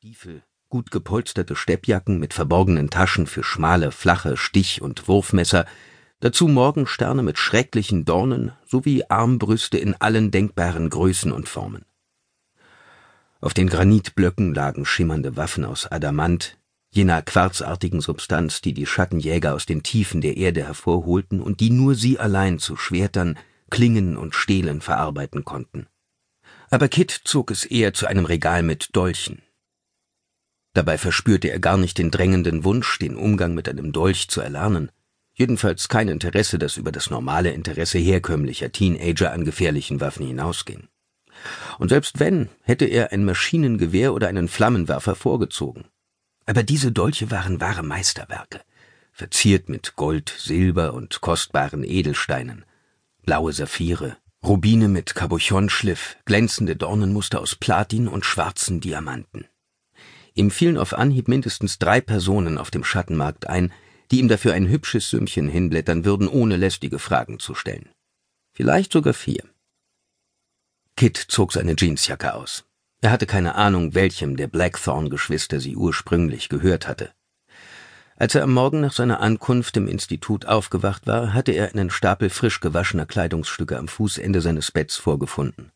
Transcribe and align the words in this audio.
Stiefel, 0.00 0.44
gut 0.68 0.92
gepolsterte 0.92 1.56
Steppjacken 1.56 2.20
mit 2.20 2.32
verborgenen 2.32 2.88
Taschen 2.88 3.26
für 3.26 3.42
schmale, 3.42 3.90
flache 3.90 4.36
Stich- 4.36 4.80
und 4.80 5.08
Wurfmesser, 5.08 5.66
dazu 6.20 6.46
Morgensterne 6.46 7.24
mit 7.24 7.36
schrecklichen 7.36 8.04
Dornen 8.04 8.52
sowie 8.64 9.02
Armbrüste 9.08 9.76
in 9.76 9.96
allen 9.96 10.30
denkbaren 10.30 10.88
Größen 10.88 11.32
und 11.32 11.48
Formen. 11.48 11.84
Auf 13.40 13.54
den 13.54 13.68
Granitblöcken 13.68 14.54
lagen 14.54 14.84
schimmernde 14.84 15.36
Waffen 15.36 15.64
aus 15.64 15.90
Adamant, 15.90 16.58
jener 16.90 17.20
quarzartigen 17.20 18.00
Substanz, 18.00 18.60
die 18.60 18.74
die 18.74 18.86
Schattenjäger 18.86 19.52
aus 19.52 19.66
den 19.66 19.82
Tiefen 19.82 20.20
der 20.20 20.36
Erde 20.36 20.64
hervorholten 20.64 21.40
und 21.40 21.58
die 21.58 21.70
nur 21.70 21.96
sie 21.96 22.20
allein 22.20 22.60
zu 22.60 22.76
Schwertern, 22.76 23.36
Klingen 23.68 24.16
und 24.16 24.36
Stehlen 24.36 24.80
verarbeiten 24.80 25.44
konnten. 25.44 25.88
Aber 26.70 26.86
Kit 26.86 27.10
zog 27.24 27.50
es 27.50 27.64
eher 27.64 27.94
zu 27.94 28.06
einem 28.06 28.26
Regal 28.26 28.62
mit 28.62 28.90
Dolchen. 28.92 29.42
Dabei 30.78 30.96
verspürte 30.96 31.50
er 31.50 31.58
gar 31.58 31.76
nicht 31.76 31.98
den 31.98 32.12
drängenden 32.12 32.62
Wunsch, 32.62 33.00
den 33.00 33.16
Umgang 33.16 33.52
mit 33.52 33.68
einem 33.68 33.90
Dolch 33.90 34.28
zu 34.28 34.40
erlernen, 34.40 34.92
jedenfalls 35.34 35.88
kein 35.88 36.06
Interesse, 36.06 36.56
das 36.56 36.76
über 36.76 36.92
das 36.92 37.10
normale 37.10 37.50
Interesse 37.50 37.98
herkömmlicher 37.98 38.70
Teenager 38.70 39.32
an 39.32 39.44
gefährlichen 39.44 40.00
Waffen 40.00 40.24
hinausging. 40.24 40.86
Und 41.80 41.88
selbst 41.88 42.20
wenn, 42.20 42.48
hätte 42.62 42.84
er 42.84 43.10
ein 43.10 43.24
Maschinengewehr 43.24 44.14
oder 44.14 44.28
einen 44.28 44.46
Flammenwerfer 44.46 45.16
vorgezogen. 45.16 45.86
Aber 46.46 46.62
diese 46.62 46.92
Dolche 46.92 47.32
waren 47.32 47.60
wahre 47.60 47.82
Meisterwerke, 47.82 48.60
verziert 49.10 49.68
mit 49.68 49.96
Gold, 49.96 50.32
Silber 50.38 50.94
und 50.94 51.20
kostbaren 51.20 51.82
Edelsteinen, 51.82 52.64
blaue 53.24 53.52
Saphire, 53.52 54.16
Rubine 54.44 54.86
mit 54.86 55.16
Cabochon-Schliff, 55.16 56.18
glänzende 56.24 56.76
Dornenmuster 56.76 57.40
aus 57.40 57.56
Platin 57.56 58.06
und 58.06 58.24
schwarzen 58.24 58.78
Diamanten. 58.78 59.48
Ihm 60.38 60.52
fielen 60.52 60.78
auf 60.78 60.94
Anhieb 60.94 61.26
mindestens 61.26 61.80
drei 61.80 62.00
Personen 62.00 62.58
auf 62.58 62.70
dem 62.70 62.84
Schattenmarkt 62.84 63.48
ein, 63.48 63.72
die 64.12 64.20
ihm 64.20 64.28
dafür 64.28 64.54
ein 64.54 64.68
hübsches 64.68 65.10
Sümmchen 65.10 65.48
hinblättern 65.48 66.04
würden, 66.04 66.28
ohne 66.28 66.56
lästige 66.56 67.00
Fragen 67.00 67.40
zu 67.40 67.56
stellen. 67.56 67.88
Vielleicht 68.54 68.92
sogar 68.92 69.14
vier. 69.14 69.42
Kit 70.96 71.16
zog 71.16 71.52
seine 71.52 71.74
Jeansjacke 71.76 72.34
aus. 72.34 72.64
Er 73.00 73.10
hatte 73.10 73.26
keine 73.26 73.56
Ahnung, 73.56 73.96
welchem 73.96 74.36
der 74.36 74.46
Blackthorn-Geschwister 74.46 75.58
sie 75.58 75.74
ursprünglich 75.74 76.48
gehört 76.48 76.86
hatte. 76.86 77.10
Als 78.14 78.36
er 78.36 78.44
am 78.44 78.52
Morgen 78.52 78.80
nach 78.80 78.92
seiner 78.92 79.18
Ankunft 79.18 79.76
im 79.76 79.88
Institut 79.88 80.46
aufgewacht 80.46 81.08
war, 81.08 81.34
hatte 81.34 81.50
er 81.50 81.72
einen 81.72 81.90
Stapel 81.90 82.30
frisch 82.30 82.60
gewaschener 82.60 83.06
Kleidungsstücke 83.06 83.76
am 83.76 83.88
Fußende 83.88 84.40
seines 84.40 84.70
Betts 84.70 84.94
vorgefunden. 84.98 85.72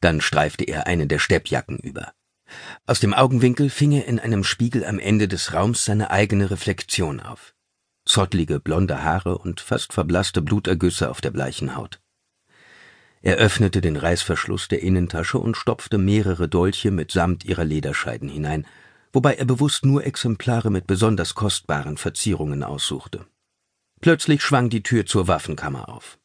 Dann 0.00 0.20
streifte 0.20 0.64
er 0.64 0.88
eine 0.88 1.06
der 1.06 1.20
Steppjacken 1.20 1.78
über. 1.78 2.12
Aus 2.86 3.00
dem 3.00 3.14
Augenwinkel 3.14 3.70
fing 3.70 3.92
er 3.92 4.06
in 4.06 4.18
einem 4.18 4.44
Spiegel 4.44 4.84
am 4.84 4.98
Ende 4.98 5.28
des 5.28 5.52
Raums 5.52 5.84
seine 5.84 6.10
eigene 6.10 6.50
Reflexion 6.50 7.20
auf. 7.20 7.54
Zottlige 8.04 8.58
blonde 8.58 9.02
Haare 9.02 9.38
und 9.38 9.60
fast 9.60 9.92
verblasste 9.92 10.42
Blutergüsse 10.42 11.08
auf 11.08 11.20
der 11.20 11.30
bleichen 11.30 11.76
Haut. 11.76 12.00
Er 13.22 13.36
öffnete 13.36 13.80
den 13.80 13.96
Reißverschluss 13.96 14.66
der 14.66 14.82
Innentasche 14.82 15.38
und 15.38 15.56
stopfte 15.56 15.96
mehrere 15.96 16.48
Dolche 16.48 16.90
mitsamt 16.90 17.44
ihrer 17.44 17.64
Lederscheiden 17.64 18.28
hinein, 18.28 18.66
wobei 19.12 19.34
er 19.34 19.44
bewusst 19.44 19.84
nur 19.84 20.04
Exemplare 20.04 20.70
mit 20.70 20.88
besonders 20.88 21.34
kostbaren 21.34 21.96
Verzierungen 21.96 22.64
aussuchte. 22.64 23.26
Plötzlich 24.00 24.42
schwang 24.42 24.68
die 24.68 24.82
Tür 24.82 25.06
zur 25.06 25.28
Waffenkammer 25.28 25.88
auf. 25.88 26.18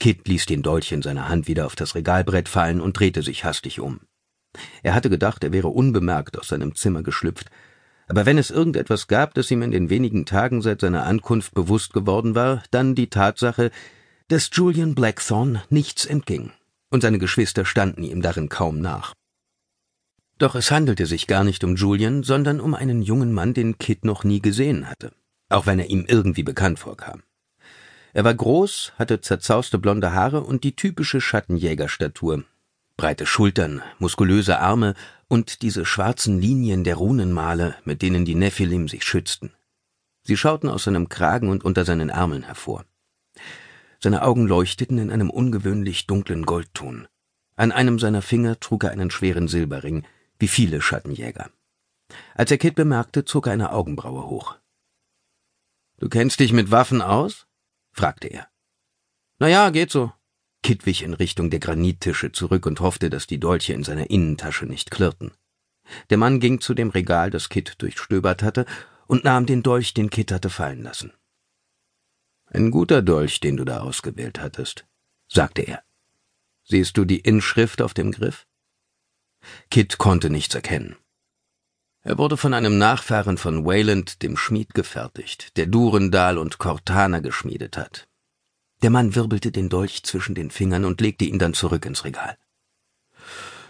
Kit 0.00 0.26
ließ 0.26 0.46
den 0.46 0.62
Dolch 0.62 0.90
in 0.90 1.02
seiner 1.02 1.28
Hand 1.28 1.46
wieder 1.46 1.66
auf 1.66 1.76
das 1.76 1.94
Regalbrett 1.94 2.48
fallen 2.48 2.80
und 2.80 2.98
drehte 2.98 3.22
sich 3.22 3.44
hastig 3.44 3.78
um. 3.78 4.00
Er 4.82 4.94
hatte 4.94 5.10
gedacht, 5.10 5.44
er 5.44 5.52
wäre 5.52 5.68
unbemerkt 5.68 6.38
aus 6.38 6.48
seinem 6.48 6.74
Zimmer 6.74 7.02
geschlüpft, 7.02 7.50
aber 8.10 8.26
wenn 8.26 8.38
es 8.38 8.50
irgendetwas 8.50 9.06
gab, 9.06 9.34
das 9.34 9.52
ihm 9.52 9.62
in 9.62 9.70
den 9.70 9.88
wenigen 9.88 10.26
Tagen 10.26 10.62
seit 10.62 10.80
seiner 10.80 11.06
Ankunft 11.06 11.54
bewusst 11.54 11.92
geworden 11.92 12.34
war, 12.34 12.64
dann 12.72 12.96
die 12.96 13.08
Tatsache, 13.08 13.70
dass 14.26 14.50
Julian 14.52 14.96
Blackthorne 14.96 15.62
nichts 15.70 16.06
entging, 16.06 16.50
und 16.90 17.02
seine 17.02 17.18
Geschwister 17.18 17.64
standen 17.64 18.02
ihm 18.02 18.20
darin 18.20 18.48
kaum 18.48 18.80
nach. 18.80 19.14
Doch 20.38 20.56
es 20.56 20.72
handelte 20.72 21.06
sich 21.06 21.28
gar 21.28 21.44
nicht 21.44 21.62
um 21.62 21.76
Julian, 21.76 22.24
sondern 22.24 22.60
um 22.60 22.74
einen 22.74 23.02
jungen 23.02 23.32
Mann, 23.32 23.54
den 23.54 23.78
Kit 23.78 24.04
noch 24.04 24.24
nie 24.24 24.40
gesehen 24.40 24.88
hatte, 24.88 25.12
auch 25.48 25.66
wenn 25.66 25.78
er 25.78 25.90
ihm 25.90 26.04
irgendwie 26.08 26.42
bekannt 26.42 26.80
vorkam. 26.80 27.22
Er 28.12 28.24
war 28.24 28.34
groß, 28.34 28.94
hatte 28.98 29.20
zerzauste 29.20 29.78
blonde 29.78 30.12
Haare 30.12 30.40
und 30.40 30.64
die 30.64 30.74
typische 30.74 31.20
Schattenjägerstatur, 31.20 32.42
breite 33.00 33.24
Schultern, 33.24 33.80
muskulöse 33.98 34.58
Arme 34.60 34.92
und 35.26 35.62
diese 35.62 35.86
schwarzen 35.86 36.38
Linien 36.38 36.84
der 36.84 36.96
Runenmale, 36.96 37.74
mit 37.86 38.02
denen 38.02 38.26
die 38.26 38.34
Nephilim 38.34 38.88
sich 38.88 39.04
schützten. 39.04 39.54
Sie 40.22 40.36
schauten 40.36 40.68
aus 40.68 40.84
seinem 40.84 41.08
Kragen 41.08 41.48
und 41.48 41.64
unter 41.64 41.86
seinen 41.86 42.10
Ärmeln 42.10 42.42
hervor. 42.42 42.84
Seine 44.00 44.20
Augen 44.20 44.46
leuchteten 44.46 44.98
in 44.98 45.10
einem 45.10 45.30
ungewöhnlich 45.30 46.08
dunklen 46.08 46.44
Goldton. 46.44 47.08
An 47.56 47.72
einem 47.72 47.98
seiner 47.98 48.20
Finger 48.20 48.60
trug 48.60 48.84
er 48.84 48.90
einen 48.90 49.10
schweren 49.10 49.48
Silberring, 49.48 50.04
wie 50.38 50.48
viele 50.48 50.82
Schattenjäger. 50.82 51.48
Als 52.34 52.50
er 52.50 52.58
Kit 52.58 52.74
bemerkte, 52.74 53.24
zog 53.24 53.46
er 53.46 53.54
eine 53.54 53.72
Augenbraue 53.72 54.26
hoch. 54.26 54.56
Du 55.96 56.10
kennst 56.10 56.38
dich 56.38 56.52
mit 56.52 56.70
Waffen 56.70 57.00
aus? 57.00 57.46
fragte 57.92 58.28
er. 58.28 58.46
Na 59.38 59.48
ja, 59.48 59.70
geht 59.70 59.90
so, 59.90 60.12
Kit 60.62 60.86
wich 60.86 61.02
in 61.02 61.14
Richtung 61.14 61.50
der 61.50 61.60
Granittische 61.60 62.32
zurück 62.32 62.66
und 62.66 62.80
hoffte, 62.80 63.10
dass 63.10 63.26
die 63.26 63.40
Dolche 63.40 63.72
in 63.72 63.84
seiner 63.84 64.10
Innentasche 64.10 64.66
nicht 64.66 64.90
klirrten. 64.90 65.32
Der 66.10 66.18
Mann 66.18 66.40
ging 66.40 66.60
zu 66.60 66.74
dem 66.74 66.90
Regal, 66.90 67.30
das 67.30 67.48
Kit 67.48 67.76
durchstöbert 67.78 68.42
hatte, 68.42 68.66
und 69.06 69.24
nahm 69.24 69.46
den 69.46 69.62
Dolch, 69.62 69.94
den 69.94 70.10
Kit 70.10 70.30
hatte 70.30 70.50
fallen 70.50 70.82
lassen. 70.82 71.12
Ein 72.46 72.70
guter 72.70 73.02
Dolch, 73.02 73.40
den 73.40 73.56
du 73.56 73.64
da 73.64 73.80
ausgewählt 73.80 74.40
hattest, 74.40 74.86
sagte 75.28 75.62
er. 75.62 75.82
Siehst 76.64 76.96
du 76.96 77.04
die 77.04 77.20
Inschrift 77.20 77.82
auf 77.82 77.94
dem 77.94 78.12
Griff? 78.12 78.46
Kit 79.70 79.98
konnte 79.98 80.30
nichts 80.30 80.54
erkennen. 80.54 80.96
Er 82.02 82.18
wurde 82.18 82.36
von 82.36 82.54
einem 82.54 82.78
Nachfahren 82.78 83.38
von 83.38 83.64
Wayland, 83.64 84.22
dem 84.22 84.36
Schmied, 84.36 84.74
gefertigt, 84.74 85.56
der 85.56 85.66
Durendal 85.66 86.38
und 86.38 86.58
Cortana 86.58 87.20
geschmiedet 87.20 87.76
hat. 87.76 88.08
Der 88.82 88.90
Mann 88.90 89.14
wirbelte 89.14 89.52
den 89.52 89.68
Dolch 89.68 90.02
zwischen 90.02 90.34
den 90.34 90.50
Fingern 90.50 90.84
und 90.84 91.00
legte 91.00 91.24
ihn 91.24 91.38
dann 91.38 91.54
zurück 91.54 91.84
ins 91.84 92.04
Regal. 92.04 92.36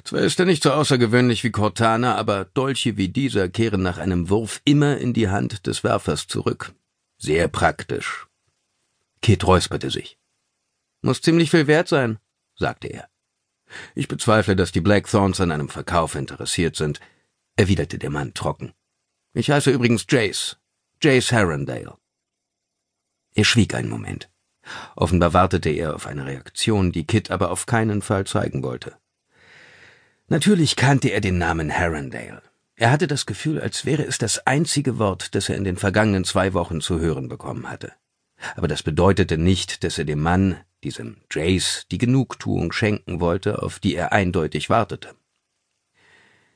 Zwar 0.04 0.20
ist 0.20 0.38
er 0.40 0.46
nicht 0.46 0.62
so 0.62 0.72
außergewöhnlich 0.72 1.44
wie 1.44 1.50
Cortana, 1.50 2.16
aber 2.16 2.46
Dolche 2.46 2.96
wie 2.96 3.08
dieser 3.08 3.48
kehren 3.48 3.82
nach 3.82 3.98
einem 3.98 4.30
Wurf 4.30 4.60
immer 4.64 4.98
in 4.98 5.12
die 5.12 5.28
Hand 5.28 5.66
des 5.66 5.84
Werfers 5.84 6.26
zurück. 6.26 6.72
Sehr 7.18 7.48
praktisch. 7.48 8.26
Kit 9.20 9.46
räusperte 9.46 9.90
sich. 9.90 10.18
Muss 11.02 11.20
ziemlich 11.20 11.50
viel 11.50 11.66
wert 11.66 11.88
sein, 11.88 12.18
sagte 12.56 12.88
er. 12.88 13.08
Ich 13.94 14.08
bezweifle, 14.08 14.56
dass 14.56 14.72
die 14.72 14.80
Blackthorns 14.80 15.40
an 15.40 15.50
einem 15.50 15.68
Verkauf 15.68 16.14
interessiert 16.14 16.76
sind, 16.76 17.00
erwiderte 17.56 17.98
der 17.98 18.10
Mann 18.10 18.34
trocken. 18.34 18.72
Ich 19.32 19.50
heiße 19.50 19.70
übrigens 19.70 20.06
Jace, 20.08 20.56
Jace 21.02 21.32
Herondale. 21.32 21.96
Er 23.34 23.44
schwieg 23.44 23.74
einen 23.74 23.88
Moment. 23.88 24.28
Offenbar 24.96 25.32
wartete 25.32 25.70
er 25.70 25.94
auf 25.94 26.06
eine 26.06 26.26
Reaktion, 26.26 26.92
die 26.92 27.06
Kit 27.06 27.30
aber 27.30 27.50
auf 27.50 27.66
keinen 27.66 28.02
Fall 28.02 28.26
zeigen 28.26 28.62
wollte. 28.62 28.96
Natürlich 30.28 30.76
kannte 30.76 31.08
er 31.08 31.20
den 31.20 31.38
Namen 31.38 31.70
Herondale. 31.70 32.42
Er 32.76 32.90
hatte 32.90 33.06
das 33.06 33.26
Gefühl, 33.26 33.60
als 33.60 33.84
wäre 33.84 34.04
es 34.04 34.18
das 34.18 34.46
einzige 34.46 34.98
Wort, 34.98 35.34
das 35.34 35.48
er 35.48 35.56
in 35.56 35.64
den 35.64 35.76
vergangenen 35.76 36.24
zwei 36.24 36.54
Wochen 36.54 36.80
zu 36.80 36.98
hören 36.98 37.28
bekommen 37.28 37.68
hatte. 37.68 37.92
Aber 38.56 38.68
das 38.68 38.82
bedeutete 38.82 39.36
nicht, 39.36 39.84
dass 39.84 39.98
er 39.98 40.04
dem 40.04 40.20
Mann, 40.20 40.56
diesem 40.82 41.18
Jace, 41.30 41.86
die 41.90 41.98
Genugtuung 41.98 42.72
schenken 42.72 43.20
wollte, 43.20 43.62
auf 43.62 43.80
die 43.80 43.94
er 43.94 44.12
eindeutig 44.12 44.70
wartete. 44.70 45.14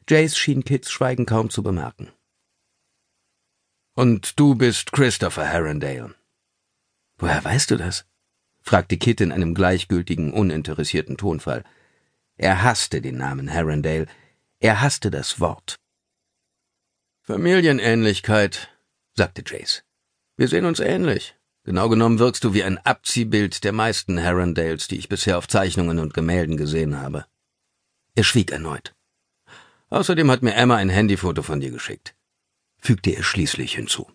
Jace 0.09 0.37
schien 0.37 0.65
Kits 0.65 0.91
Schweigen 0.91 1.27
kaum 1.27 1.51
zu 1.51 1.63
bemerken. 1.63 2.11
Und 3.95 4.39
du 4.41 4.55
bist 4.55 4.93
Christopher 4.93 5.45
Herondale, 5.45 6.15
Woher 7.19 7.45
weißt 7.45 7.71
du 7.71 7.77
das? 7.77 8.07
fragte 8.61 8.97
Kit 8.97 9.21
in 9.21 9.31
einem 9.31 9.55
gleichgültigen, 9.55 10.33
uninteressierten 10.33 11.17
Tonfall. 11.17 11.65
Er 12.37 12.63
hasste 12.63 13.01
den 13.01 13.19
Namen 13.19 13.49
Herondale. 13.49 14.07
Er 14.59 14.81
hasste 14.81 15.11
das 15.11 15.39
Wort. 15.39 15.77
Familienähnlichkeit, 17.23 18.71
sagte 19.15 19.43
Jace. 19.47 19.85
Wir 20.37 20.49
sehen 20.49 20.65
uns 20.65 20.81
ähnlich. 20.81 21.37
Genau 21.65 21.89
genommen 21.89 22.19
wirkst 22.19 22.45
du 22.45 22.53
wie 22.53 22.65
ein 22.65 22.79
Abziehbild 22.79 23.65
der 23.65 23.73
meisten 23.73 24.19
Herondales, 24.19 24.89
die 24.89 24.99
ich 24.99 25.09
bisher 25.09 25.39
auf 25.39 25.49
Zeichnungen 25.49 25.99
und 25.99 26.13
Gemälden 26.13 26.57
gesehen 26.57 27.01
habe. 27.01 27.27
Er 28.15 28.25
schwieg 28.25 28.53
erneut. 28.53 28.95
Außerdem 29.89 30.31
hat 30.31 30.43
mir 30.43 30.55
Emma 30.55 30.77
ein 30.77 30.91
Handyfoto 30.91 31.43
von 31.43 31.61
dir 31.61 31.71
geschickt, 31.71 32.15
fügte 32.79 33.11
er 33.11 33.23
schließlich 33.23 33.75
hinzu. 33.75 34.11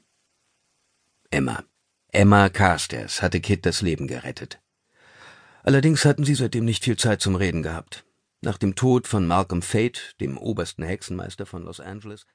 Emma. 1.31 1.63
Emma 2.11 2.49
Carstairs 2.49 3.21
hatte 3.21 3.39
Kit 3.39 3.67
das 3.67 3.81
Leben 3.81 4.07
gerettet. 4.07 4.59
Allerdings 5.61 6.05
hatten 6.05 6.23
sie 6.23 6.33
seitdem 6.33 6.65
nicht 6.65 6.83
viel 6.83 6.97
Zeit 6.97 7.21
zum 7.21 7.35
Reden 7.35 7.61
gehabt. 7.61 8.03
Nach 8.41 8.57
dem 8.57 8.73
Tod 8.73 9.07
von 9.07 9.27
Malcolm 9.27 9.61
Fate, 9.61 10.15
dem 10.19 10.37
obersten 10.37 10.81
Hexenmeister 10.81 11.45
von 11.45 11.63
Los 11.65 11.79
Angeles, 11.79 12.25